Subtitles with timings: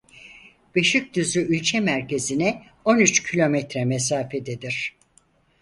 [0.75, 4.95] Beşikdüzü İlçe merkezine on üç kilometre mesafededir.